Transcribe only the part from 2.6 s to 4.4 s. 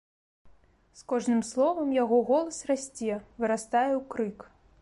расце, вырастае ў крык.